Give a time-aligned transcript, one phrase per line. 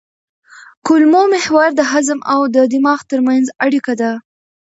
[0.85, 2.39] کولمو محور د هضم او
[2.73, 4.11] دماغ ترمنځ اړیکه ده.